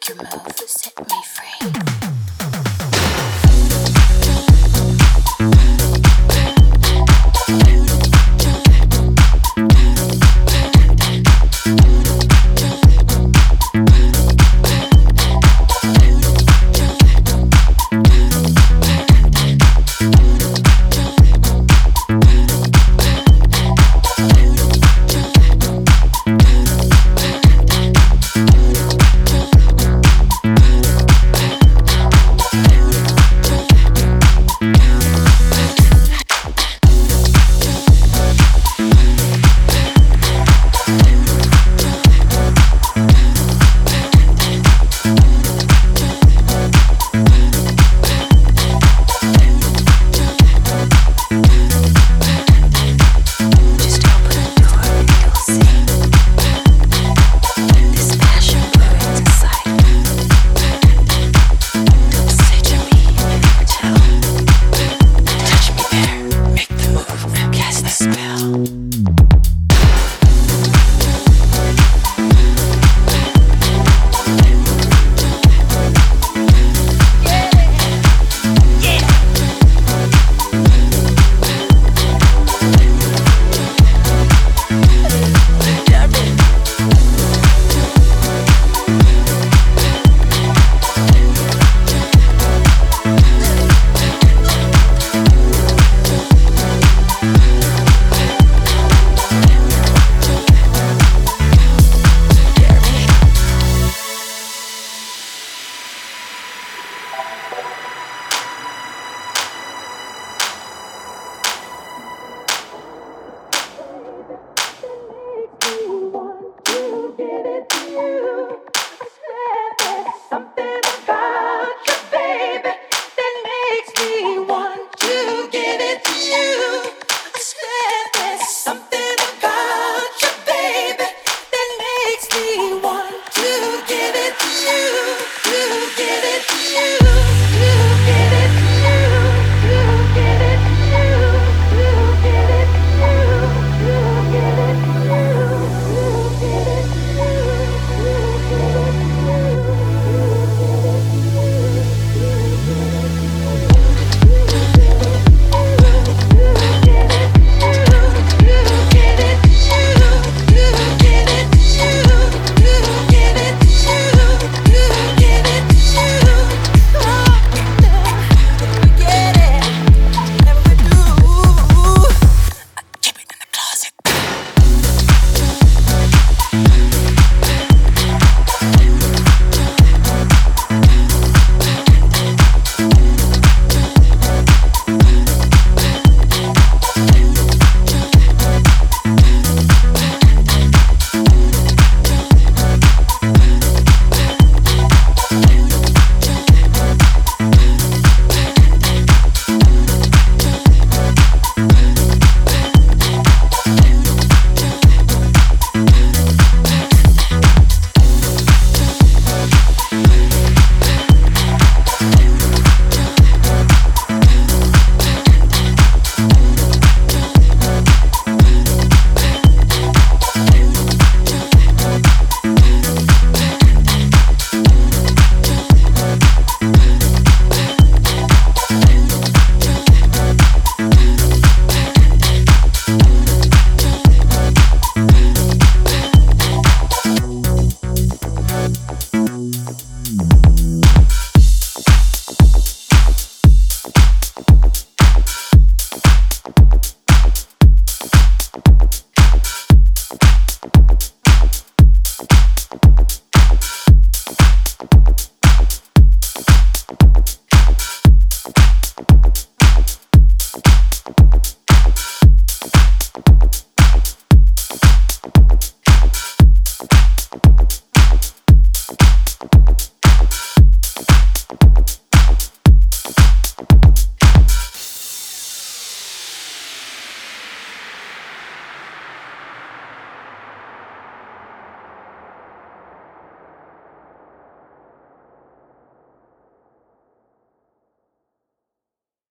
Make 0.00 0.08
your 0.10 0.16
move, 0.18 0.58
set 0.68 0.96
me 1.08 1.22
free. 1.24 2.17